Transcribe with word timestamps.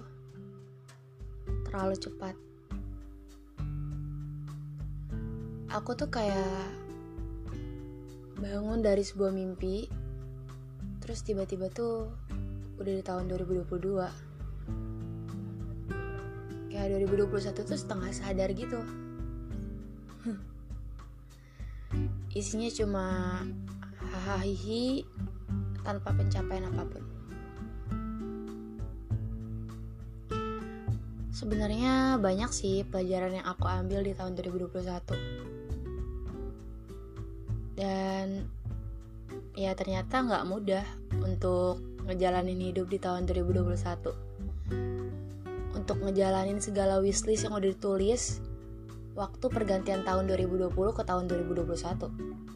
terlalu 1.67 1.99
cepat. 1.99 2.31
Aku 5.67 5.99
tuh 5.99 6.07
kayak 6.07 6.87
bangun 8.39 8.79
dari 8.79 9.03
sebuah 9.03 9.35
mimpi 9.35 9.91
terus 11.03 11.27
tiba-tiba 11.27 11.67
tuh 11.67 12.07
udah 12.79 12.93
di 12.95 13.03
tahun 13.03 13.27
2022 13.27 13.67
kayak 16.71 16.95
2021 17.03 17.51
tuh 17.51 17.75
setengah 17.75 18.07
sadar 18.15 18.55
gitu. 18.55 18.79
Isinya 22.39 22.71
cuma 22.71 23.43
hahaha 23.99 25.03
tanpa 25.83 26.15
pencapaian 26.15 26.71
apa 26.71 26.87
pun. 26.87 27.03
Sebenarnya 31.35 32.15
banyak 32.15 32.51
sih 32.55 32.87
pelajaran 32.87 33.43
yang 33.43 33.47
aku 33.47 33.67
ambil 33.67 34.07
di 34.07 34.15
tahun 34.15 34.39
2021 34.39 35.48
dan 37.79 38.51
ya 39.55 39.71
ternyata 39.71 40.19
nggak 40.19 40.43
mudah 40.43 40.83
untuk 41.23 41.79
ngejalanin 42.03 42.59
hidup 42.59 42.91
di 42.91 42.99
tahun 42.99 43.23
2021 43.23 43.71
untuk 45.79 45.97
ngejalanin 46.03 46.59
segala 46.59 46.99
wishlist 46.99 47.47
yang 47.47 47.55
udah 47.55 47.71
ditulis 47.71 48.43
waktu 49.15 49.45
pergantian 49.47 50.03
tahun 50.03 50.27
2020 50.27 50.75
ke 50.75 51.03
tahun 51.07 51.31
2021 51.31 52.49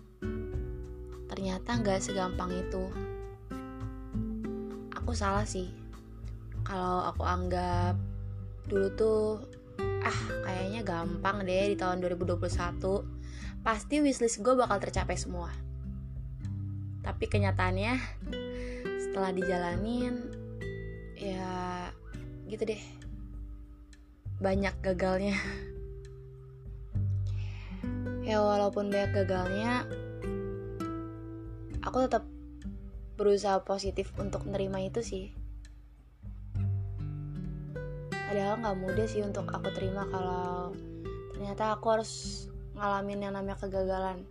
ternyata 1.34 1.82
nggak 1.82 1.98
segampang 1.98 2.54
itu. 2.54 2.84
Aku 4.94 5.18
salah 5.18 5.44
sih. 5.50 5.66
Kalau 6.62 7.10
aku 7.10 7.26
anggap 7.26 7.98
dulu 8.70 8.88
tuh 8.96 9.44
ah 10.06 10.20
kayaknya 10.46 10.86
gampang 10.88 11.44
deh 11.44 11.74
di 11.74 11.76
tahun 11.76 12.00
2021 12.06 13.13
pasti 13.64 14.04
wishlist 14.04 14.44
gue 14.44 14.54
bakal 14.60 14.78
tercapai 14.84 15.16
semua. 15.16 15.48
Tapi 17.00 17.26
kenyataannya 17.32 17.96
setelah 19.00 19.32
dijalanin 19.32 20.20
ya 21.16 21.88
gitu 22.52 22.68
deh. 22.68 22.84
Banyak 24.44 24.76
gagalnya. 24.84 25.40
Ya 28.24 28.40
walaupun 28.40 28.92
banyak 28.92 29.12
gagalnya 29.24 29.88
aku 31.84 32.08
tetap 32.08 32.24
berusaha 33.16 33.64
positif 33.64 34.12
untuk 34.20 34.44
menerima 34.44 34.92
itu 34.92 35.00
sih. 35.04 35.26
Padahal 38.12 38.60
nggak 38.60 38.80
mudah 38.80 39.08
sih 39.08 39.24
untuk 39.24 39.48
aku 39.52 39.72
terima 39.72 40.08
kalau 40.10 40.76
ternyata 41.36 41.76
aku 41.78 41.86
harus 41.92 42.12
ngalamin 42.74 43.24
yang 43.24 43.34
namanya 43.38 43.58
kegagalan. 43.58 44.26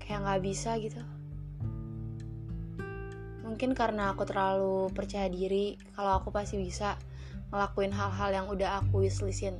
Kayak 0.00 0.20
nggak 0.24 0.42
bisa 0.44 0.76
gitu. 0.76 1.00
Mungkin 3.44 3.74
karena 3.74 4.14
aku 4.14 4.22
terlalu 4.28 4.92
percaya 4.94 5.26
diri 5.26 5.74
kalau 5.96 6.20
aku 6.20 6.30
pasti 6.30 6.60
bisa 6.60 6.94
ngelakuin 7.50 7.90
hal-hal 7.90 8.30
yang 8.30 8.46
udah 8.46 8.78
aku 8.78 9.02
wishlistin 9.02 9.58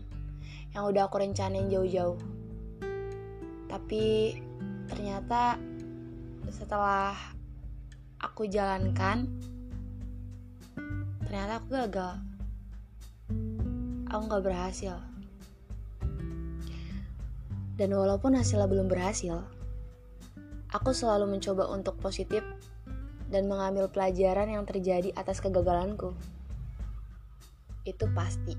yang 0.71 0.87
udah 0.87 1.11
aku 1.11 1.19
rencanain 1.19 1.67
jauh-jauh. 1.67 2.19
Tapi 3.67 4.39
ternyata 4.87 5.59
setelah 6.51 7.15
aku 8.23 8.47
jalankan 8.47 9.27
ternyata 11.27 11.59
aku 11.59 11.69
gagal. 11.75 12.15
Aku 14.11 14.27
gak 14.27 14.43
berhasil 14.43 15.10
dan 17.81 17.97
walaupun 17.97 18.37
hasilnya 18.37 18.69
belum 18.69 18.93
berhasil, 18.93 19.41
aku 20.69 20.93
selalu 20.93 21.33
mencoba 21.33 21.65
untuk 21.73 21.97
positif 21.97 22.45
dan 23.33 23.49
mengambil 23.49 23.89
pelajaran 23.89 24.53
yang 24.53 24.69
terjadi 24.69 25.17
atas 25.17 25.41
kegagalanku. 25.41 26.13
Itu 27.89 28.05
pasti. 28.13 28.53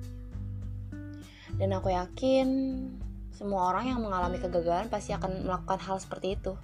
Dan 1.53 1.69
aku 1.77 1.93
yakin 1.93 2.47
semua 3.29 3.69
orang 3.69 3.93
yang 3.93 4.01
mengalami 4.01 4.41
kegagalan 4.41 4.89
pasti 4.89 5.13
akan 5.13 5.45
melakukan 5.45 5.77
hal 5.85 6.01
seperti 6.01 6.41
itu. 6.41 6.57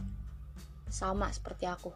Sama 0.90 1.30
seperti 1.30 1.70
aku. 1.70 1.94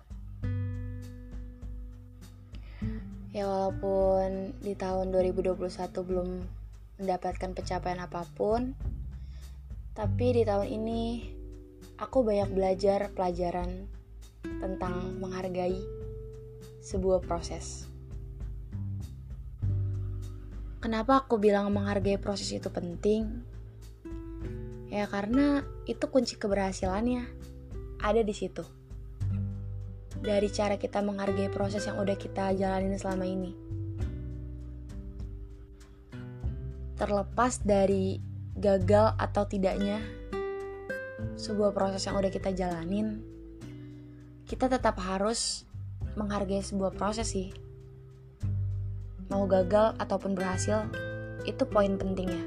Ya 3.34 3.50
walaupun 3.50 4.54
di 4.62 4.78
tahun 4.78 5.10
2021 5.10 5.58
belum 6.06 6.28
mendapatkan 7.02 7.50
pencapaian 7.58 7.98
apa 8.06 8.30
pun, 8.38 8.78
tapi 9.92 10.32
di 10.32 10.44
tahun 10.48 10.72
ini 10.72 11.02
aku 12.00 12.24
banyak 12.24 12.50
belajar 12.56 13.12
pelajaran 13.12 13.92
tentang 14.42 15.20
menghargai 15.20 15.76
sebuah 16.80 17.20
proses. 17.22 17.86
Kenapa 20.82 21.22
aku 21.22 21.38
bilang 21.38 21.70
menghargai 21.70 22.18
proses 22.18 22.50
itu 22.50 22.72
penting? 22.74 23.46
Ya 24.90 25.06
karena 25.06 25.62
itu 25.86 26.02
kunci 26.10 26.40
keberhasilannya 26.40 27.28
ada 28.02 28.22
di 28.26 28.34
situ. 28.34 28.66
Dari 30.22 30.50
cara 30.50 30.82
kita 30.82 31.06
menghargai 31.06 31.54
proses 31.54 31.86
yang 31.86 32.02
udah 32.02 32.18
kita 32.18 32.58
jalanin 32.58 32.98
selama 32.98 33.26
ini. 33.30 33.52
Terlepas 36.98 37.62
dari 37.62 38.31
gagal 38.58 39.16
atau 39.16 39.44
tidaknya 39.48 40.04
sebuah 41.40 41.72
proses 41.72 42.04
yang 42.06 42.18
udah 42.18 42.32
kita 42.34 42.52
jalanin, 42.52 43.24
kita 44.46 44.68
tetap 44.68 45.00
harus 45.00 45.64
menghargai 46.20 46.60
sebuah 46.60 46.92
proses 46.94 47.32
sih. 47.32 47.56
Mau 49.32 49.48
gagal 49.48 49.96
ataupun 49.96 50.36
berhasil, 50.36 50.84
itu 51.48 51.64
poin 51.64 51.96
pentingnya. 51.96 52.44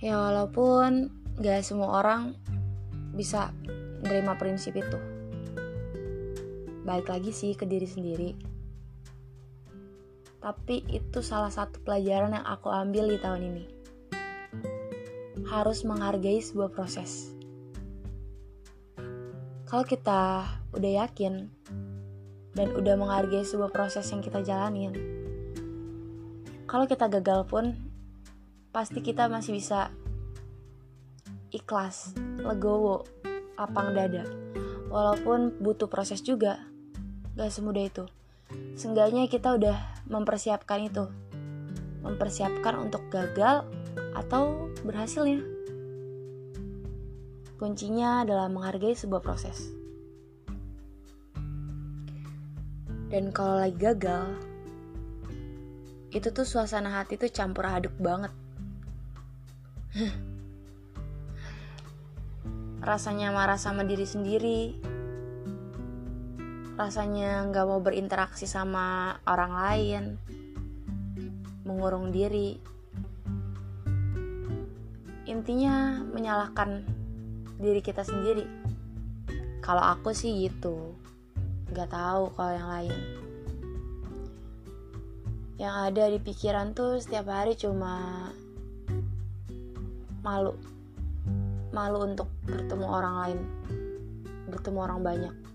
Ya 0.00 0.16
walaupun 0.16 1.12
gak 1.40 1.64
semua 1.64 2.00
orang 2.00 2.36
bisa 3.12 3.52
menerima 4.00 4.32
prinsip 4.40 4.76
itu. 4.76 4.98
Baik 6.84 7.10
lagi 7.10 7.32
sih 7.34 7.52
ke 7.52 7.68
diri 7.68 7.88
sendiri 7.88 8.45
tapi 10.46 10.86
itu 10.94 11.26
salah 11.26 11.50
satu 11.50 11.82
pelajaran 11.82 12.38
yang 12.38 12.46
aku 12.46 12.70
ambil 12.70 13.10
di 13.10 13.18
tahun 13.18 13.50
ini. 13.50 13.64
Harus 15.50 15.82
menghargai 15.82 16.38
sebuah 16.38 16.70
proses. 16.70 17.34
Kalau 19.66 19.82
kita 19.82 20.46
udah 20.70 20.92
yakin 21.02 21.50
dan 22.54 22.68
udah 22.78 22.94
menghargai 22.94 23.42
sebuah 23.42 23.74
proses 23.74 24.06
yang 24.14 24.22
kita 24.22 24.38
jalanin, 24.46 24.94
kalau 26.70 26.86
kita 26.86 27.10
gagal 27.10 27.42
pun 27.50 27.74
pasti 28.70 29.02
kita 29.02 29.26
masih 29.26 29.58
bisa 29.58 29.90
ikhlas, 31.50 32.14
legowo, 32.38 33.02
lapang 33.58 33.98
dada. 33.98 34.22
Walaupun 34.94 35.58
butuh 35.58 35.90
proses 35.90 36.22
juga, 36.22 36.62
gak 37.34 37.50
semudah 37.50 37.82
itu. 37.82 38.06
Seenggaknya 38.76 39.26
kita 39.26 39.56
udah 39.56 39.76
mempersiapkan 40.06 40.86
itu. 40.86 41.08
Mempersiapkan 42.04 42.76
untuk 42.78 43.08
gagal 43.10 43.66
atau 44.14 44.70
berhasilnya. 44.84 45.42
Kuncinya 47.56 48.22
adalah 48.22 48.52
menghargai 48.52 48.92
sebuah 48.92 49.24
proses. 49.24 49.72
Dan 53.08 53.32
kalau 53.32 53.62
lagi 53.62 53.78
gagal 53.80 54.36
itu 56.12 56.28
tuh 56.32 56.44
suasana 56.48 57.00
hati 57.00 57.16
tuh 57.16 57.32
campur 57.32 57.64
aduk 57.64 57.96
banget. 57.96 58.32
Rasanya 62.88 63.32
marah 63.32 63.56
sama 63.56 63.82
diri 63.88 64.04
sendiri 64.04 64.76
rasanya 66.76 67.48
nggak 67.48 67.64
mau 67.64 67.80
berinteraksi 67.80 68.44
sama 68.44 69.16
orang 69.24 69.52
lain, 69.56 70.04
mengurung 71.64 72.12
diri. 72.12 72.76
intinya 75.26 76.06
menyalahkan 76.06 76.86
diri 77.58 77.82
kita 77.82 78.06
sendiri. 78.06 78.46
Kalau 79.58 79.82
aku 79.82 80.14
sih 80.14 80.46
gitu 80.46 80.94
nggak 81.74 81.90
tahu 81.90 82.30
kalau 82.38 82.52
yang 82.54 82.70
lain. 82.70 82.94
Yang 85.58 85.74
ada 85.90 86.04
di 86.14 86.18
pikiran 86.22 86.78
tuh 86.78 87.02
setiap 87.02 87.26
hari 87.26 87.58
cuma 87.58 88.30
malu 90.22 90.54
malu 91.74 92.02
untuk 92.02 92.26
bertemu 92.42 92.86
orang 92.86 93.14
lain 93.22 93.40
bertemu 94.50 94.78
orang 94.82 95.00
banyak 95.06 95.45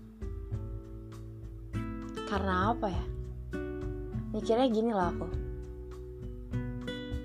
karena 2.32 2.72
apa 2.72 2.88
ya? 2.88 3.04
Mikirnya 4.32 4.72
gini 4.72 4.88
lah 4.96 5.12
aku. 5.12 5.28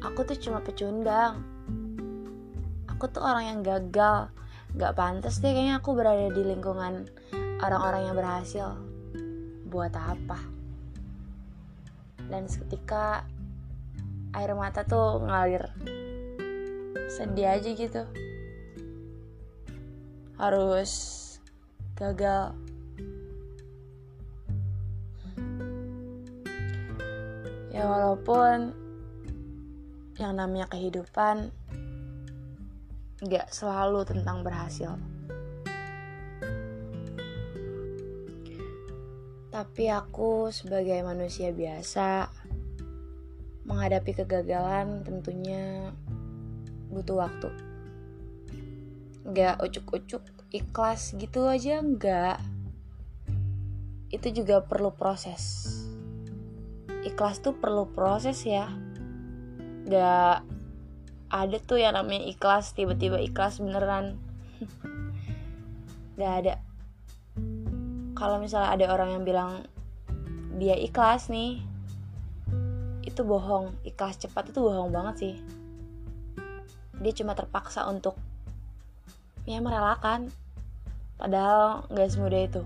Aku 0.03 0.19
tuh 0.27 0.35
cuma 0.35 0.59
pecundang. 0.59 1.47
Aku 2.91 3.07
tuh 3.07 3.23
orang 3.23 3.55
yang 3.55 3.59
gagal. 3.63 4.27
Gak 4.75 4.99
pantas 4.99 5.39
deh 5.39 5.55
kayaknya 5.55 5.79
aku 5.79 5.95
berada 5.95 6.27
di 6.27 6.43
lingkungan 6.43 7.07
orang-orang 7.63 8.11
yang 8.11 8.15
berhasil. 8.19 8.75
Buat 9.71 9.95
apa? 9.95 10.43
Dan 12.27 12.51
seketika 12.51 13.23
air 14.35 14.51
mata 14.59 14.83
tuh 14.83 15.23
ngalir. 15.23 15.71
Sedih 17.07 17.55
aja 17.55 17.69
gitu. 17.71 18.03
Harus 20.35 20.91
gagal 21.95 22.66
ya 27.77 27.85
walaupun 27.85 28.73
yang 30.17 30.33
namanya 30.33 30.65
kehidupan 30.73 31.53
gak 33.21 33.53
selalu 33.53 34.01
tentang 34.01 34.41
berhasil 34.41 34.97
Tapi 39.57 39.89
aku 39.89 40.53
sebagai 40.53 41.01
manusia 41.01 41.49
biasa 41.49 42.29
menghadapi 43.65 44.13
kegagalan 44.13 45.01
tentunya 45.01 45.89
butuh 46.93 47.25
waktu. 47.25 47.49
Gak 49.33 49.57
ucuk-ucuk 49.65 50.21
ikhlas 50.53 51.17
gitu 51.17 51.49
aja 51.49 51.81
enggak. 51.81 52.37
Itu 54.13 54.29
juga 54.29 54.61
perlu 54.61 54.93
proses. 54.93 55.65
Ikhlas 57.05 57.43
tuh 57.45 57.53
perlu 57.53 57.85
proses 57.93 58.41
ya. 58.41 58.71
Gak 59.85 60.41
ada 61.27 61.57
tuh 61.61 61.77
yang 61.77 61.93
namanya 61.93 62.25
ikhlas 62.25 62.73
tiba-tiba 62.73 63.21
ikhlas 63.21 63.61
beneran. 63.61 64.17
Gak 66.19 66.33
ada. 66.41 66.55
Kalau 68.17 68.41
misalnya 68.41 68.73
ada 68.73 68.85
orang 68.89 69.09
yang 69.13 69.23
bilang 69.27 69.51
dia 70.57 70.73
ikhlas 70.73 71.29
nih 71.29 71.61
itu 73.05 73.21
bohong. 73.21 73.77
Ikhlas 73.85 74.17
cepat 74.17 74.49
itu 74.49 74.57
bohong 74.57 74.89
banget 74.89 75.15
sih. 75.21 75.35
Dia 76.97 77.13
cuma 77.13 77.37
terpaksa 77.37 77.85
untuk 77.85 78.17
ya 79.45 79.61
merelakan. 79.61 80.33
Padahal 81.21 81.85
nggak 81.93 82.09
semudah 82.09 82.41
itu. 82.41 82.63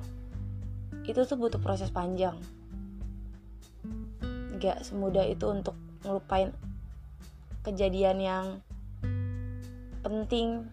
Itu 1.03 1.27
tuh 1.27 1.35
butuh 1.35 1.59
proses 1.59 1.91
panjang 1.91 2.60
nggak 4.61 4.85
semudah 4.85 5.25
itu 5.25 5.49
untuk 5.49 5.73
ngelupain 6.05 6.53
kejadian 7.65 8.21
yang 8.21 8.45
penting 10.05 10.69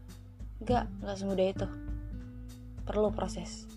nggak 0.60 0.84
nggak 1.00 1.16
semudah 1.16 1.46
itu 1.48 1.66
perlu 2.84 3.08
proses 3.08 3.68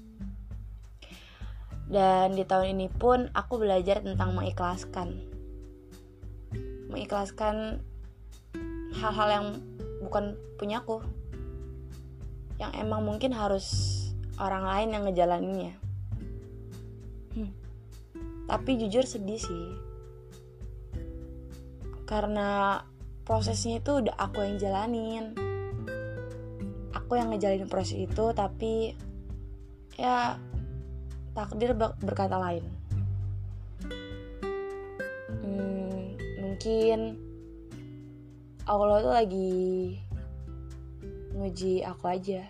dan 1.91 2.39
di 2.39 2.47
tahun 2.47 2.79
ini 2.79 2.87
pun 2.87 3.27
aku 3.35 3.59
belajar 3.59 3.99
tentang 3.99 4.31
mengikhlaskan. 4.31 5.11
Mengikhlaskan 6.87 7.83
hal-hal 8.95 9.27
yang 9.27 9.47
bukan 9.99 10.39
punyaku. 10.55 11.03
Yang 12.63 12.71
emang 12.79 13.03
mungkin 13.03 13.35
harus 13.35 13.67
orang 14.39 14.63
lain 14.63 14.89
yang 14.95 15.03
ngejalaninnya. 15.03 15.73
Hmm. 17.35 17.51
Tapi 18.47 18.71
jujur 18.79 19.03
sedih 19.03 19.43
sih. 19.43 19.65
Karena 22.11 22.75
prosesnya 23.23 23.79
itu 23.79 24.03
udah 24.03 24.19
aku 24.19 24.43
yang 24.43 24.59
jalanin. 24.59 25.31
Aku 26.91 27.15
yang 27.15 27.31
ngejalanin 27.31 27.71
proses 27.71 27.95
itu 28.03 28.35
tapi 28.35 28.91
ya 29.95 30.35
takdir 31.31 31.71
berkata 32.03 32.35
lain. 32.35 32.67
Hmm, 35.39 36.19
mungkin 36.43 37.15
Allah 38.67 38.99
tuh 38.99 39.13
lagi 39.15 39.95
nguji 41.31 41.87
aku 41.87 42.11
aja. 42.11 42.43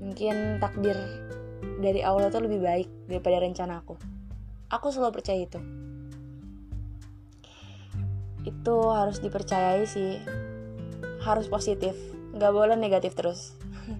Mungkin 0.00 0.64
takdir 0.64 0.96
dari 1.84 2.00
Allah 2.00 2.32
tuh 2.32 2.48
lebih 2.48 2.64
baik 2.64 2.88
daripada 3.04 3.36
rencana 3.44 3.84
aku. 3.84 4.00
Aku 4.72 4.88
selalu 4.88 5.20
percaya 5.20 5.44
itu. 5.44 5.81
Itu 8.42 8.90
harus 8.90 9.22
dipercayai 9.22 9.86
sih. 9.86 10.18
Harus 11.22 11.46
positif, 11.46 11.94
nggak 12.34 12.52
boleh 12.52 12.74
negatif 12.74 13.14
terus. 13.14 13.54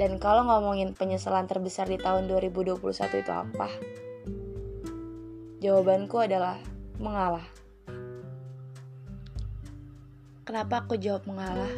Dan 0.00 0.18
kalau 0.18 0.44
ngomongin 0.46 0.92
penyesalan 0.92 1.46
terbesar 1.46 1.86
di 1.86 1.96
tahun 1.96 2.26
2021 2.26 2.82
itu 3.22 3.32
apa? 3.32 3.68
Jawabanku 5.62 6.20
adalah 6.20 6.60
mengalah. 7.00 7.46
Kenapa 10.46 10.86
aku 10.86 10.94
jawab 10.94 11.26
mengalah? 11.26 11.74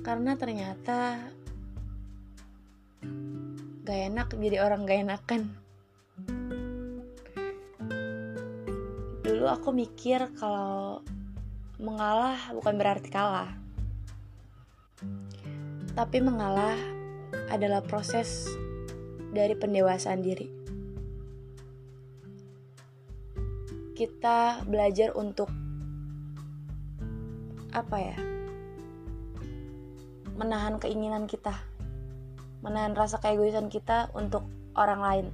Karena 0.00 0.32
ternyata 0.40 1.28
gak 3.84 4.00
enak 4.08 4.32
jadi 4.32 4.64
orang 4.64 4.88
gak 4.88 5.04
enakan. 5.04 5.67
Dulu 9.38 9.46
aku 9.46 9.70
mikir 9.70 10.34
kalau 10.34 10.98
mengalah 11.78 12.50
bukan 12.50 12.74
berarti 12.74 13.06
kalah 13.06 13.54
tapi 15.94 16.18
mengalah 16.18 16.74
adalah 17.54 17.78
proses 17.82 18.50
dari 19.30 19.54
pendewasaan 19.54 20.22
diri. 20.22 20.46
Kita 23.94 24.66
belajar 24.66 25.14
untuk 25.14 25.46
apa 27.70 27.96
ya? 27.98 28.18
Menahan 30.34 30.82
keinginan 30.82 31.30
kita, 31.30 31.54
menahan 32.62 32.98
rasa 32.98 33.22
keegoisan 33.22 33.70
kita 33.70 34.10
untuk 34.18 34.46
orang 34.74 34.98
lain. 34.98 35.26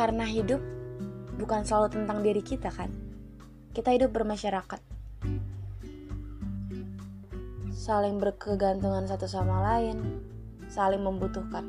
Karena 0.00 0.24
hidup 0.24 0.64
bukan 1.36 1.60
selalu 1.60 1.92
tentang 1.92 2.24
diri 2.24 2.40
kita 2.40 2.72
kan. 2.72 2.88
Kita 3.76 3.92
hidup 3.92 4.16
bermasyarakat 4.16 4.80
saling 7.80 8.16
berkegantungan 8.16 9.04
satu 9.04 9.28
sama 9.28 9.60
lain, 9.60 10.00
saling 10.72 11.04
membutuhkan. 11.04 11.64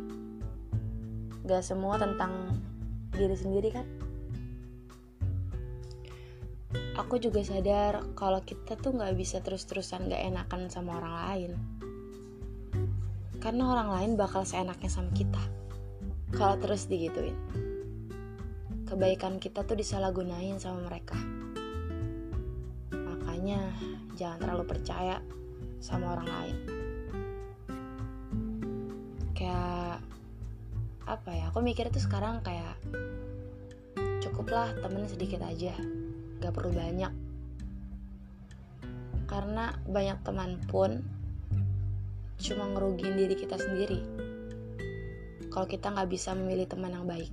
Gak 1.44 1.60
semua 1.60 2.00
tentang 2.00 2.56
diri 3.16 3.36
sendiri 3.36 3.72
kan? 3.76 3.88
Aku 7.00 7.20
juga 7.20 7.44
sadar 7.44 8.16
kalau 8.16 8.44
kita 8.44 8.80
tuh 8.80 8.96
gak 8.96 9.12
bisa 9.16 9.44
terus-terusan 9.44 10.08
gak 10.08 10.24
enakan 10.24 10.72
sama 10.72 11.04
orang 11.04 11.16
lain. 11.28 11.52
Karena 13.44 13.72
orang 13.76 13.90
lain 13.92 14.12
bakal 14.16 14.48
seenaknya 14.48 14.88
sama 14.88 15.12
kita. 15.16 15.44
Kalau 16.32 16.56
terus 16.60 16.88
digituin. 16.88 17.71
Kebaikan 18.92 19.40
kita 19.40 19.64
tuh 19.64 19.80
disalahgunain 19.80 20.60
sama 20.60 20.84
mereka. 20.84 21.16
Makanya 22.92 23.72
jangan 24.20 24.44
terlalu 24.44 24.68
percaya 24.68 25.24
sama 25.80 26.12
orang 26.12 26.28
lain. 26.28 26.58
Kayak 29.32 30.04
apa 31.08 31.30
ya 31.32 31.48
aku 31.48 31.64
mikir 31.64 31.88
itu 31.88 32.04
sekarang 32.04 32.44
kayak 32.44 32.76
cukuplah 34.20 34.76
temen 34.84 35.08
sedikit 35.08 35.40
aja 35.48 35.72
gak 36.44 36.52
perlu 36.52 36.76
banyak. 36.76 37.16
Karena 39.24 39.72
banyak 39.88 40.20
teman 40.20 40.60
pun 40.68 41.00
cuma 42.44 42.68
ngerugiin 42.68 43.16
diri 43.16 43.40
kita 43.40 43.56
sendiri. 43.56 44.04
Kalau 45.48 45.64
kita 45.64 45.96
nggak 45.96 46.12
bisa 46.12 46.36
memilih 46.36 46.68
teman 46.68 46.92
yang 46.92 47.08
baik 47.08 47.32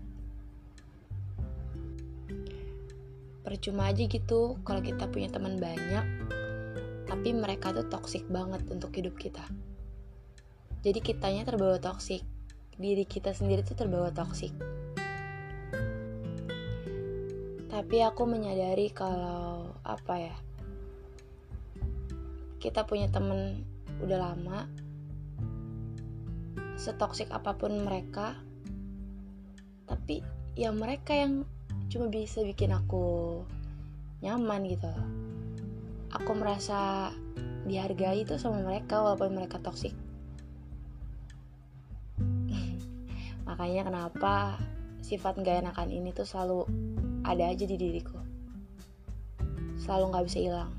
percuma 3.47 3.91
aja 3.91 4.05
gitu 4.05 4.59
kalau 4.67 4.81
kita 4.83 5.07
punya 5.11 5.31
teman 5.31 5.59
banyak 5.59 6.05
tapi 7.09 7.33
mereka 7.33 7.73
tuh 7.73 7.89
toksik 7.89 8.29
banget 8.29 8.61
untuk 8.69 8.93
hidup 8.93 9.17
kita. 9.17 9.43
Jadi 10.85 11.01
kitanya 11.01 11.49
terbawa 11.49 11.81
toksik 11.81 12.21
diri 12.79 13.03
kita 13.03 13.35
sendiri 13.35 13.67
tuh 13.67 13.75
terbawa 13.75 14.15
toksik 14.15 14.55
tapi 17.79 18.03
aku 18.03 18.27
menyadari 18.27 18.91
kalau 18.91 19.71
apa 19.87 20.15
ya 20.19 20.37
kita 22.59 22.83
punya 22.83 23.07
temen 23.07 23.63
udah 24.03 24.19
lama 24.19 24.67
setoksik 26.75 27.31
apa 27.35 27.55
pun 27.55 27.79
mereka 27.83 28.35
tapi 29.87 30.27
ya 30.59 30.75
mereka 30.75 31.15
yang 31.15 31.47
cuma 31.89 32.13
bisa 32.13 32.45
bikin 32.45 32.73
aku 32.73 33.41
nyaman 34.21 34.69
gitu. 34.69 34.93
Aku 36.09 36.33
merasa 36.33 37.13
dihargai 37.69 38.25
itu 38.25 38.41
sama 38.41 38.65
mereka 38.65 39.05
walaupun 39.05 39.37
mereka 39.37 39.61
toksik 39.61 39.93
makanya 43.49 43.85
kenapa 43.85 44.57
sifat 45.05 45.41
gak 45.45 45.65
enakan 45.65 45.93
ini 45.93 46.13
tuh 46.17 46.25
selalu 46.25 46.65
ada 47.25 47.49
aja 47.49 47.65
di 47.65 47.77
diriku. 47.77 48.17
Selalu 49.81 50.05
gak 50.13 50.27
bisa 50.29 50.39
hilang. 50.41 50.73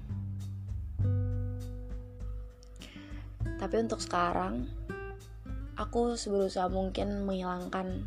Tapi 3.60 3.75
untuk 3.82 4.00
sekarang 4.00 4.70
aku 5.78 6.13
seberusaha 6.16 6.70
mungkin 6.70 7.25
menghilangkan 7.25 8.06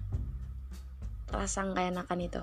rasa 1.33 1.67
gak 1.75 1.91
enakan 1.91 2.21
itu 2.23 2.43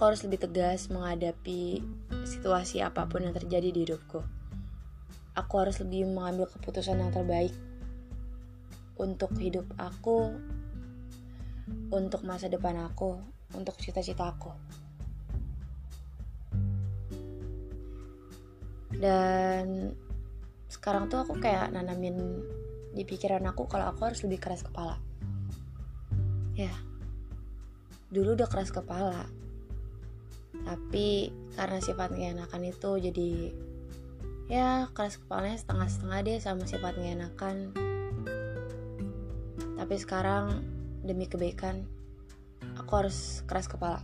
aku 0.00 0.16
harus 0.16 0.24
lebih 0.24 0.48
tegas 0.48 0.88
menghadapi 0.88 1.84
situasi 2.24 2.80
apa 2.80 3.04
pun 3.04 3.20
yang 3.20 3.36
terjadi 3.36 3.68
di 3.68 3.84
hidupku. 3.84 4.24
Aku 5.36 5.52
harus 5.60 5.76
lebih 5.84 6.08
mengambil 6.08 6.48
keputusan 6.48 7.04
yang 7.04 7.12
terbaik 7.12 7.52
untuk 8.96 9.28
hidup 9.36 9.68
aku, 9.76 10.32
untuk 11.92 12.24
masa 12.24 12.48
depan 12.48 12.80
aku, 12.80 13.20
untuk 13.52 13.76
cita-cita 13.76 14.32
aku. 14.32 14.48
Dan 18.96 19.92
sekarang 20.72 21.12
tuh 21.12 21.28
aku 21.28 21.36
kayak 21.36 21.76
nanamin 21.76 22.40
di 22.96 23.04
pikiran 23.04 23.44
aku 23.52 23.68
kalau 23.68 23.92
aku 23.92 24.08
harus 24.08 24.24
lebih 24.24 24.40
keras 24.40 24.64
kepala. 24.64 24.96
Ya, 26.56 26.72
dulu 28.08 28.32
udah 28.32 28.48
keras 28.48 28.72
kepala, 28.72 29.28
tapi 30.64 31.32
karena 31.56 31.78
sifat 31.82 32.14
gak 32.14 32.34
enakan 32.36 32.62
itu 32.68 32.90
jadi 33.00 33.30
ya 34.50 34.90
keras 34.90 35.22
kepalanya 35.22 35.58
setengah-setengah 35.62 36.18
deh 36.26 36.38
sama 36.42 36.64
sifat 36.66 36.98
gak 36.98 37.14
enakan. 37.16 37.56
Tapi 39.80 39.94
sekarang 39.96 40.60
demi 41.06 41.24
kebaikan 41.30 41.86
aku 42.76 42.92
harus 43.06 43.46
keras 43.46 43.70
kepala. 43.70 44.02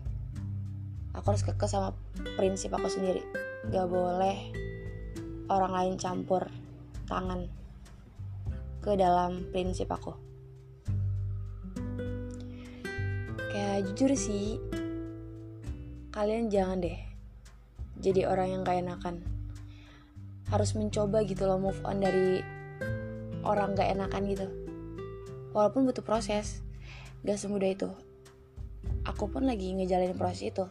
Aku 1.17 1.33
harus 1.33 1.43
kekeh 1.43 1.69
sama 1.69 1.97
prinsip 2.37 2.73
aku 2.73 2.89
sendiri. 2.89 3.25
Gak 3.73 3.89
boleh 3.89 4.53
orang 5.51 5.73
lain 5.73 5.95
campur 5.99 6.47
tangan 7.11 7.47
ke 8.83 8.95
dalam 8.95 9.51
prinsip 9.51 9.91
aku. 9.91 10.15
Kayak 13.51 13.89
jujur 13.91 14.13
sih 14.15 14.61
kalian 16.17 16.49
jangan 16.49 16.81
deh 16.81 16.97
jadi 18.01 18.29
orang 18.29 18.49
yang 18.53 18.61
gak 18.65 18.81
enakan. 18.81 19.25
Harus 20.53 20.77
mencoba 20.77 21.25
gitu 21.25 21.49
loh 21.49 21.59
move 21.59 21.81
on 21.83 22.01
dari 22.01 22.45
orang 23.45 23.73
gak 23.73 23.89
enakan 23.89 24.23
gitu. 24.29 24.47
Walaupun 25.57 25.89
butuh 25.89 26.05
proses 26.05 26.61
gak 27.25 27.41
semudah 27.41 27.69
itu. 27.73 27.89
Aku 29.09 29.33
pun 29.33 29.49
lagi 29.49 29.73
ngejalanin 29.73 30.17
proses 30.17 30.53
itu. 30.53 30.65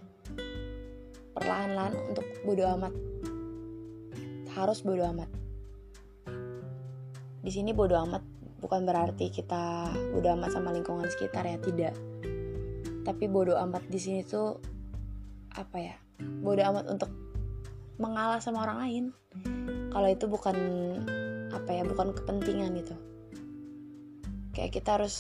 Perlahan-lahan 1.33 1.97
untuk 2.13 2.25
bodo 2.45 2.63
amat. 2.77 2.93
Harus 4.53 4.85
bodo 4.85 5.03
amat. 5.13 5.29
Di 7.45 7.51
sini 7.53 7.73
bodo 7.73 7.97
amat 8.05 8.21
bukan 8.61 8.81
berarti 8.81 9.29
kita 9.29 9.93
bodo 10.13 10.29
amat 10.39 10.53
sama 10.53 10.71
lingkungan 10.71 11.09
sekitar 11.09 11.45
ya 11.49 11.57
tidak. 11.57 11.93
Tapi 13.05 13.25
bodo 13.29 13.57
amat 13.57 13.85
di 13.89 13.99
sini 13.99 14.25
tuh 14.25 14.74
apa 15.55 15.77
ya 15.79 15.95
bodo 16.43 16.61
amat 16.61 16.85
untuk 16.91 17.11
mengalah 17.95 18.43
sama 18.43 18.67
orang 18.67 18.77
lain. 18.83 19.05
Kalau 19.91 20.07
itu 20.11 20.27
bukan 20.27 20.57
apa 21.55 21.71
ya 21.71 21.87
bukan 21.87 22.11
kepentingan 22.11 22.75
itu 22.75 22.95
kayak 24.55 24.71
kita 24.71 24.99
harus 24.99 25.15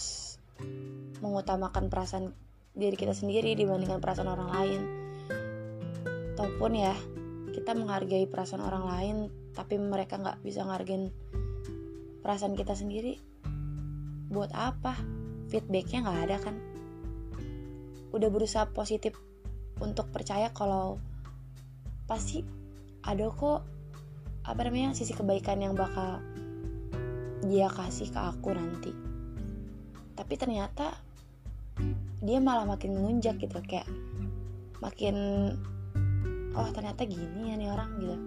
mengutamakan 1.19 1.91
perasaan 1.91 2.31
diri 2.75 2.95
kita 2.95 3.11
sendiri 3.11 3.55
dibandingkan 3.55 3.99
perasaan 3.99 4.31
orang 4.31 4.49
lain. 4.51 4.81
Ataupun 6.35 6.71
ya 6.75 6.95
kita 7.55 7.71
menghargai 7.75 8.27
perasaan 8.27 8.63
orang 8.63 8.85
lain 8.87 9.17
tapi 9.55 9.79
mereka 9.79 10.19
nggak 10.19 10.43
bisa 10.43 10.67
ngargain 10.67 11.11
perasaan 12.19 12.55
kita 12.55 12.75
sendiri. 12.75 13.19
Buat 14.31 14.51
apa? 14.51 14.99
Feedbacknya 15.47 16.03
nggak 16.03 16.19
ada 16.27 16.37
kan? 16.43 16.55
Udah 18.11 18.27
berusaha 18.31 18.67
positif 18.71 19.15
untuk 19.83 20.07
percaya 20.11 20.51
kalau 20.55 21.01
pasti 22.05 22.45
ada 23.03 23.27
kok 23.33 23.65
apa 24.45 24.61
namanya 24.61 24.93
sisi 24.93 25.11
kebaikan 25.17 25.57
yang 25.57 25.73
bakal 25.73 26.21
dia 27.45 27.67
kasih 27.69 28.09
ke 28.13 28.19
aku 28.19 28.53
nanti. 28.53 28.93
Tapi 30.15 30.33
ternyata 30.37 30.95
dia 32.23 32.39
malah 32.39 32.63
makin 32.65 32.95
menunjak 32.95 33.41
gitu 33.41 33.59
kayak 33.65 33.89
makin 34.79 35.15
oh 36.55 36.69
ternyata 36.71 37.03
gini 37.03 37.51
ya 37.51 37.55
nih 37.57 37.69
orang 37.69 37.89
gitu. 37.99 38.17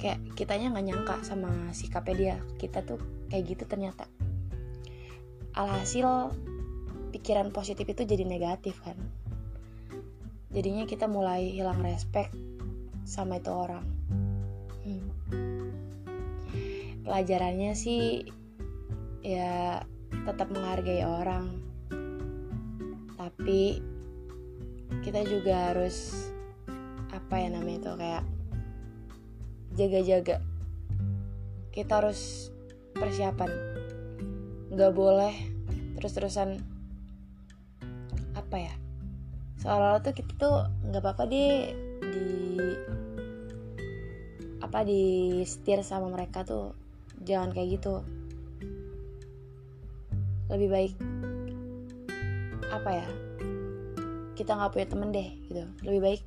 Kayak 0.00 0.18
kitanya 0.34 0.72
nggak 0.72 0.86
nyangka 0.88 1.14
sama 1.22 1.52
sikapnya 1.76 2.14
dia. 2.16 2.36
Kita 2.56 2.80
tuh 2.82 2.98
kayak 3.28 3.44
gitu 3.56 3.64
ternyata. 3.68 4.08
Alhasil 5.54 6.32
pikiran 7.12 7.52
positif 7.52 7.84
itu 7.84 8.02
jadi 8.06 8.24
negatif 8.24 8.80
kan 8.80 8.96
jadinya 10.50 10.82
kita 10.82 11.06
mulai 11.06 11.54
hilang 11.54 11.78
respect 11.82 12.34
sama 13.06 13.38
itu 13.38 13.50
orang. 13.50 13.86
Hmm. 14.80 15.10
pelajarannya 17.06 17.74
sih 17.74 18.26
ya 19.22 19.82
tetap 20.26 20.50
menghargai 20.50 21.06
orang. 21.06 21.62
Tapi 23.14 23.82
kita 25.06 25.22
juga 25.26 25.70
harus 25.70 26.28
apa 27.14 27.34
ya 27.38 27.48
namanya 27.54 27.78
itu 27.78 27.92
kayak 27.98 28.24
jaga-jaga. 29.78 30.36
Kita 31.70 31.92
harus 32.02 32.50
persiapan. 32.94 33.50
Nggak 34.70 34.92
boleh 34.94 35.34
terus-terusan 35.98 36.58
apa 38.34 38.56
ya 38.56 38.74
seolah-olah 39.60 40.00
tuh 40.00 40.16
kita 40.16 40.32
tuh 40.40 40.56
nggak 40.88 41.02
apa-apa 41.04 41.22
deh 41.28 41.76
di 42.00 42.28
apa 44.64 44.80
di 44.84 45.40
setir 45.44 45.84
sama 45.84 46.08
mereka 46.08 46.44
tuh. 46.44 46.72
Jangan 47.20 47.52
kayak 47.52 47.80
gitu. 47.80 48.00
Lebih 50.48 50.68
baik 50.72 50.94
apa 52.70 52.90
ya 53.02 53.08
kita 54.38 54.56
nggak 54.56 54.72
punya 54.72 54.86
temen 54.88 55.10
deh 55.12 55.28
gitu. 55.52 55.64
Lebih 55.84 56.00
baik 56.00 56.22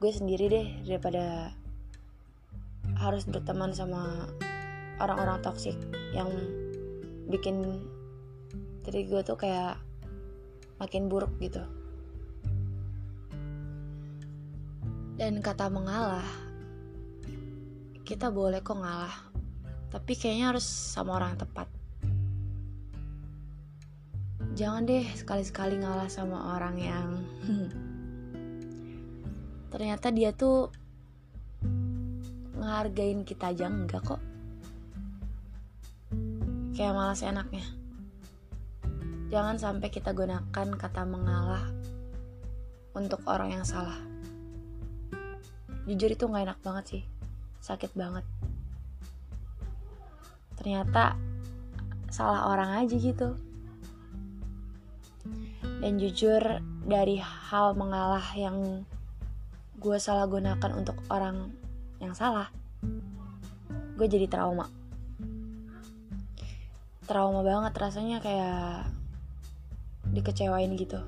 gue 0.00 0.10
sendiri 0.10 0.44
deh 0.48 0.66
daripada 0.88 1.52
harus 2.96 3.28
berteman 3.28 3.76
sama 3.76 4.30
orang-orang 4.96 5.42
toksik 5.44 5.76
yang 6.16 6.30
bikin 7.28 7.84
diri 8.82 9.06
gue 9.06 9.20
tuh 9.22 9.38
kayak 9.38 9.78
makin 10.82 11.06
buruk 11.06 11.30
gitu 11.38 11.62
Dan 15.22 15.38
kata 15.38 15.70
mengalah, 15.70 16.26
kita 18.02 18.34
boleh 18.34 18.58
kok 18.58 18.74
ngalah, 18.74 19.30
tapi 19.86 20.18
kayaknya 20.18 20.50
harus 20.50 20.66
sama 20.66 21.14
orang 21.14 21.38
yang 21.38 21.42
tepat. 21.46 21.68
Jangan 24.58 24.82
deh 24.82 25.06
sekali-sekali 25.14 25.78
ngalah 25.78 26.10
sama 26.10 26.58
orang 26.58 26.74
yang 26.74 27.08
ternyata 29.70 30.10
dia 30.10 30.34
tuh 30.34 30.74
ngehargain 32.58 33.22
kita 33.22 33.54
aja 33.54 33.70
enggak 33.70 34.02
kok. 34.02 34.18
Kayak 36.74 36.98
malas 36.98 37.22
enaknya. 37.22 37.62
Jangan 39.30 39.54
sampai 39.54 39.86
kita 39.86 40.10
gunakan 40.10 40.66
kata 40.74 41.06
mengalah 41.06 41.62
untuk 42.98 43.22
orang 43.30 43.54
yang 43.54 43.62
salah 43.62 44.10
jujur 45.86 46.10
itu 46.14 46.24
nggak 46.26 46.44
enak 46.46 46.58
banget 46.62 46.84
sih. 46.86 47.02
Sakit 47.62 47.94
banget. 47.94 48.22
Ternyata 50.58 51.18
salah 52.12 52.52
orang 52.52 52.84
aja 52.84 52.94
gitu. 52.94 53.34
Dan 55.82 55.98
jujur 55.98 56.42
dari 56.86 57.18
hal 57.18 57.74
mengalah 57.74 58.22
yang 58.38 58.86
gue 59.82 59.98
salah 59.98 60.30
gunakan 60.30 60.70
untuk 60.78 60.94
orang 61.10 61.50
yang 61.98 62.14
salah 62.14 62.46
gue 63.98 64.06
jadi 64.06 64.26
trauma. 64.26 64.66
Trauma 67.06 67.42
banget 67.42 67.74
rasanya 67.74 68.22
kayak 68.22 68.86
dikecewain 70.10 70.74
gitu. 70.74 70.98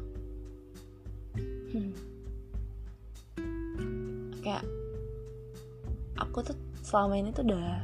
Hmm. 1.75 1.91
Kayak 4.45 4.65
aku 6.21 6.45
tuh 6.45 6.57
selama 6.85 7.17
ini 7.17 7.33
tuh 7.33 7.49
udah 7.49 7.81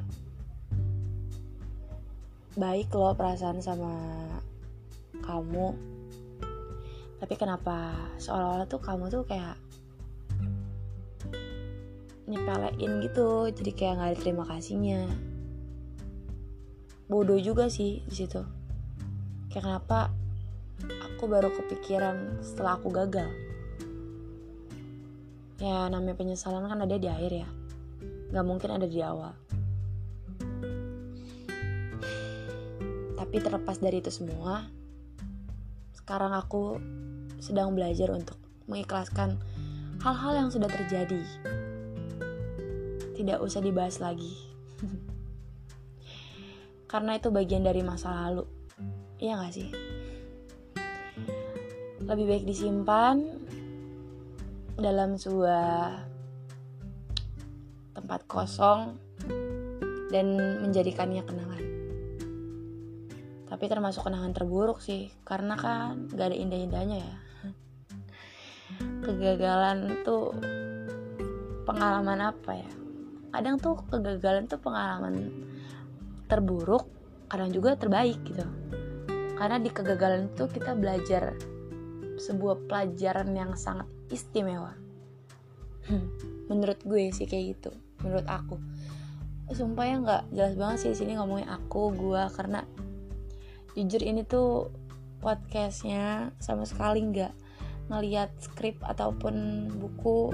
baik 2.61 2.93
loh 2.93 3.17
perasaan 3.17 3.65
sama 3.65 3.97
kamu. 5.25 5.73
Tapi 7.21 7.35
kenapa? 7.37 7.97
Seolah-olah 8.21 8.69
tuh 8.69 8.81
kamu 8.81 9.09
tuh 9.09 9.25
kayak 9.25 9.57
nyepelein 12.31 13.03
gitu 13.03 13.51
jadi 13.51 13.71
kayak 13.75 13.95
nggak 13.97 14.11
ada 14.13 14.19
terima 14.21 14.45
kasihnya. 14.45 15.09
Bodoh 17.09 17.41
juga 17.41 17.73
sih 17.73 18.05
di 18.05 18.15
situ. 18.15 18.45
Kayak 19.49 19.65
kenapa 19.65 20.13
aku 20.87 21.25
baru 21.27 21.51
kepikiran 21.51 22.45
setelah 22.45 22.79
aku 22.79 22.93
gagal 22.93 23.50
ya 25.61 25.93
namanya 25.93 26.17
penyesalan 26.17 26.65
kan 26.65 26.81
ada 26.81 26.97
di 26.97 27.07
akhir 27.07 27.33
ya. 27.45 27.49
Nggak 28.33 28.47
mungkin 28.49 28.71
ada 28.73 28.89
di 28.89 29.01
awal. 29.05 29.37
Tapi 33.21 33.37
terlepas 33.39 33.77
dari 33.79 34.01
itu 34.01 34.09
semua 34.09 34.65
sekarang 35.95 36.35
aku 36.35 36.81
sedang 37.39 37.77
belajar 37.77 38.11
untuk 38.11 38.35
mengikhlaskan 38.67 39.39
hal-hal 40.03 40.43
yang 40.43 40.49
sudah 40.51 40.67
terjadi. 40.67 41.23
Tidak 43.15 43.39
usah 43.39 43.61
dibahas 43.61 44.01
lagi. 44.01 44.33
Karena 46.91 47.21
itu 47.21 47.31
bagian 47.31 47.63
dari 47.63 47.85
masa 47.85 48.27
lalu. 48.27 48.49
Iya 49.21 49.45
gak 49.45 49.55
sih? 49.55 49.69
Lebih 52.01 52.27
baik 52.27 52.45
disimpan 52.49 53.40
dalam 54.81 55.21
sebuah 55.21 56.01
tempat 57.93 58.21
kosong 58.25 58.97
dan 60.09 60.27
menjadikannya 60.65 61.21
kenangan. 61.21 61.63
Tapi 63.45 63.65
termasuk 63.69 64.09
kenangan 64.09 64.33
terburuk 64.33 64.81
sih 64.81 65.13
karena 65.23 65.55
kan 65.61 66.09
gak 66.17 66.33
ada 66.33 66.37
indah-indahnya 66.37 67.05
ya. 67.05 67.17
Kegagalan 69.05 70.01
tuh 70.01 70.33
pengalaman 71.69 72.33
apa 72.33 72.57
ya? 72.57 72.71
Kadang 73.31 73.61
tuh 73.61 73.85
kegagalan 73.93 74.49
tuh 74.49 74.59
pengalaman 74.59 75.15
terburuk 76.25 76.89
kadang 77.29 77.53
juga 77.53 77.77
terbaik 77.77 78.17
gitu. 78.25 78.49
Karena 79.37 79.61
di 79.61 79.69
kegagalan 79.69 80.33
itu 80.33 80.49
kita 80.49 80.73
belajar 80.73 81.37
sebuah 82.17 82.65
pelajaran 82.65 83.33
yang 83.37 83.53
sangat 83.57 84.00
istimewa. 84.11 84.75
Hmm, 85.89 86.07
menurut 86.47 86.79
gue 86.85 87.11
sih 87.11 87.27
kayak 87.27 87.57
gitu 87.57 87.71
menurut 88.05 88.27
aku. 88.27 88.61
Sumpah 89.51 89.87
ya 89.87 89.97
nggak 89.99 90.23
jelas 90.31 90.55
banget 90.55 90.79
sih 90.87 90.93
sini 90.95 91.19
ngomongin 91.19 91.51
aku 91.51 91.91
gue 91.95 92.23
karena 92.39 92.63
jujur 93.75 94.03
ini 94.03 94.23
tuh 94.23 94.71
podcastnya 95.19 96.31
sama 96.39 96.63
sekali 96.67 97.03
nggak 97.03 97.35
ngeliat 97.91 98.31
skrip 98.39 98.79
ataupun 98.87 99.67
buku 99.75 100.31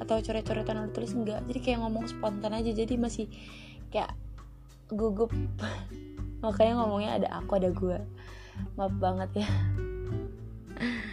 atau 0.00 0.16
coret-coretan 0.22 0.80
udah 0.80 0.92
tulis 0.94 1.12
enggak 1.12 1.44
jadi 1.44 1.58
kayak 1.60 1.78
ngomong 1.84 2.08
spontan 2.08 2.56
aja 2.56 2.70
jadi 2.72 2.94
masih 2.96 3.28
kayak 3.92 4.16
gugup. 4.88 5.32
Makanya 6.44 6.80
ngomongnya 6.80 7.10
ada 7.18 7.28
aku 7.42 7.58
ada 7.58 7.68
gue 7.74 7.98
maaf 8.74 8.94
banget 8.98 9.44
ya 9.44 9.48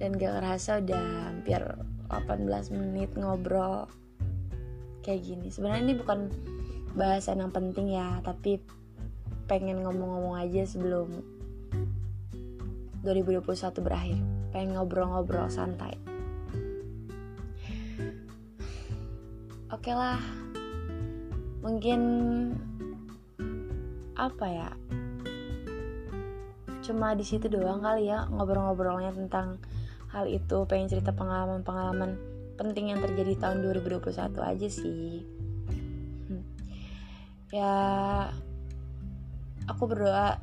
dan 0.00 0.16
gak 0.16 0.40
kerasa 0.40 0.80
udah 0.80 1.04
hampir 1.28 1.60
18 2.08 2.72
menit 2.72 3.12
ngobrol 3.20 3.84
kayak 5.04 5.28
gini. 5.28 5.52
Sebenarnya 5.52 5.84
ini 5.84 5.94
bukan 6.00 6.32
bahasan 6.96 7.44
yang 7.44 7.52
penting 7.52 7.92
ya 7.94 8.18
tapi 8.24 8.58
pengen 9.44 9.84
ngomong-ngomong 9.84 10.40
aja 10.40 10.64
sebelum 10.64 11.20
2021 13.04 13.44
berakhir. 13.84 14.18
Pengen 14.50 14.74
ngobrol-ngobrol 14.74 15.52
santai. 15.52 15.94
Oke 19.70 19.92
lah 19.94 20.18
mungkin 21.60 22.00
apa 24.16 24.46
ya? 24.48 24.70
Cuma 26.80 27.14
di 27.14 27.22
situ 27.22 27.46
doang 27.46 27.84
kali 27.84 28.08
ya 28.10 28.26
ngobrol-ngobrolnya 28.32 29.14
tentang 29.14 29.62
hal 30.10 30.26
itu 30.26 30.66
pengen 30.66 30.90
cerita 30.90 31.14
pengalaman-pengalaman 31.14 32.18
penting 32.58 32.92
yang 32.92 33.00
terjadi 33.00 33.38
tahun 33.38 33.62
2021 33.64 34.10
aja 34.36 34.68
sih 34.68 35.24
hmm. 36.28 36.44
ya 37.54 37.74
aku 39.70 39.82
berdoa 39.86 40.42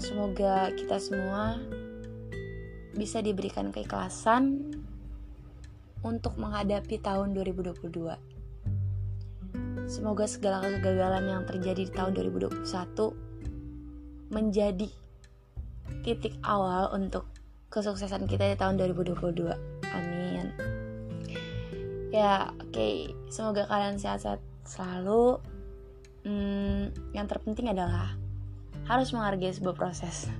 semoga 0.00 0.72
kita 0.74 0.98
semua 0.98 1.60
bisa 2.94 3.20
diberikan 3.20 3.70
keikhlasan 3.70 4.74
untuk 6.04 6.36
menghadapi 6.36 7.00
tahun 7.00 7.32
2022 7.36 8.34
Semoga 9.84 10.24
segala 10.24 10.64
kegagalan 10.64 11.28
yang 11.28 11.42
terjadi 11.44 11.84
di 11.84 11.92
tahun 11.92 12.16
2021 12.16 12.64
menjadi 14.32 14.88
titik 16.00 16.40
awal 16.40 16.88
untuk 16.96 17.28
kesuksesan 17.74 18.30
kita 18.30 18.46
di 18.46 18.54
tahun 18.54 18.78
2022. 18.78 19.50
Amin. 19.90 20.54
Ya, 22.14 22.54
oke. 22.62 22.70
Okay. 22.70 23.10
Semoga 23.26 23.66
kalian 23.66 23.98
sehat-sehat 23.98 24.38
selalu. 24.62 25.42
Hmm, 26.22 26.94
yang 27.10 27.26
terpenting 27.26 27.74
adalah 27.74 28.14
harus 28.86 29.10
menghargai 29.10 29.50
sebuah 29.50 29.74
proses 29.74 30.30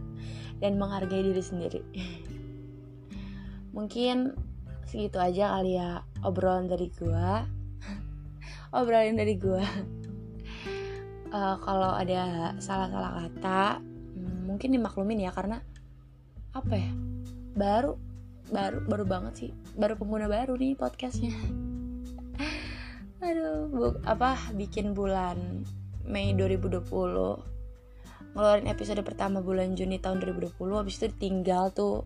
dan 0.63 0.79
menghargai 0.79 1.27
diri 1.27 1.43
sendiri. 1.43 1.83
Mungkin 3.75 4.39
segitu 4.87 5.19
aja 5.19 5.59
kali 5.59 5.75
ya 5.75 6.07
obrolan 6.23 6.71
dari 6.71 6.87
gua 6.95 7.43
obrolin 8.79 9.19
dari 9.19 9.35
gue 9.35 9.65
uh, 11.35 11.57
kalau 11.59 11.91
ada 11.99 12.55
salah-salah 12.63 13.27
kata 13.27 13.83
hmm, 13.83 14.47
mungkin 14.47 14.71
dimaklumin 14.71 15.27
ya 15.27 15.35
karena 15.35 15.59
apa 16.55 16.75
ya 16.79 16.95
baru 17.55 17.95
baru 18.51 18.83
baru 18.85 19.05
banget 19.07 19.35
sih. 19.39 19.51
Baru 19.79 19.95
pengguna 19.95 20.27
baru 20.27 20.59
nih 20.59 20.75
podcastnya. 20.77 21.33
Aduh 23.25 23.71
bu, 23.71 23.87
apa 24.05 24.37
bikin 24.53 24.93
bulan 24.93 25.65
Mei 26.05 26.37
2020 26.37 26.85
ngeluarin 28.35 28.67
episode 28.67 28.99
pertama 29.07 29.39
bulan 29.39 29.79
Juni 29.79 30.03
tahun 30.03 30.19
2020 30.21 30.59
habis 30.75 30.99
itu 31.01 31.09
tinggal 31.17 31.71
tuh. 31.71 32.05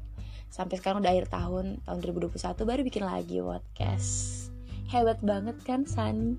Sampai 0.48 0.80
sekarang 0.80 1.04
udah 1.04 1.12
akhir 1.12 1.28
tahun 1.32 1.84
tahun 1.84 1.98
2021 2.04 2.68
baru 2.68 2.80
bikin 2.84 3.04
lagi 3.04 3.40
podcast. 3.40 4.48
Hebat 4.88 5.20
banget 5.20 5.60
kan 5.64 5.84
Sani 5.84 6.36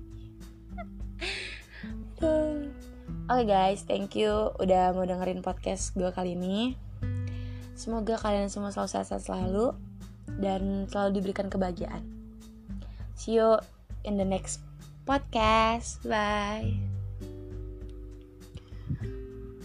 Oke 3.30 3.46
okay 3.46 3.46
guys, 3.46 3.86
thank 3.86 4.18
you 4.18 4.50
udah 4.58 4.90
mau 4.90 5.06
dengerin 5.06 5.42
podcast 5.42 5.94
gue 5.94 6.10
kali 6.10 6.34
ini. 6.34 6.89
Semoga 7.80 8.20
kalian 8.20 8.52
semua 8.52 8.68
selalu 8.68 8.92
sehat 8.92 9.24
selalu 9.24 9.72
dan 10.36 10.84
selalu 10.92 11.16
diberikan 11.16 11.48
kebahagiaan. 11.48 12.04
See 13.16 13.40
you 13.40 13.56
in 14.04 14.20
the 14.20 14.28
next 14.28 14.60
podcast. 15.08 15.96
Bye. 16.04 16.76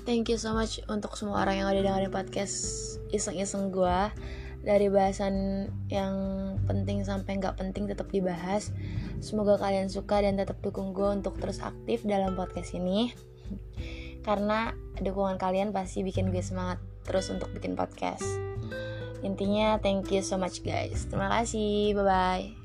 Thank 0.08 0.32
you 0.32 0.40
so 0.40 0.56
much 0.56 0.80
untuk 0.88 1.20
semua 1.20 1.44
orang 1.44 1.60
yang 1.60 1.68
udah 1.68 1.84
dengerin 1.84 2.14
podcast 2.16 2.56
iseng-iseng 3.12 3.76
gue 3.76 4.00
dari 4.64 4.88
bahasan 4.88 5.68
yang 5.92 6.16
penting 6.72 7.04
sampai 7.04 7.36
nggak 7.36 7.60
penting 7.60 7.84
tetap 7.84 8.08
dibahas. 8.16 8.72
Semoga 9.20 9.60
kalian 9.60 9.92
suka 9.92 10.24
dan 10.24 10.40
tetap 10.40 10.64
dukung 10.64 10.96
gue 10.96 11.20
untuk 11.20 11.36
terus 11.36 11.60
aktif 11.60 12.08
dalam 12.08 12.40
podcast 12.40 12.80
ini. 12.80 13.12
Karena 14.24 14.72
dukungan 15.04 15.36
kalian 15.36 15.76
pasti 15.76 16.00
bikin 16.00 16.32
gue 16.32 16.40
semangat 16.40 16.80
terus 17.06 17.30
untuk 17.30 17.54
bikin 17.54 17.78
podcast. 17.78 18.26
Intinya 19.24 19.82
thank 19.82 20.12
you 20.12 20.22
so 20.22 20.38
much 20.38 20.62
guys. 20.62 21.08
Terima 21.10 21.30
kasih. 21.32 21.98
Bye 21.98 22.06
bye. 22.06 22.65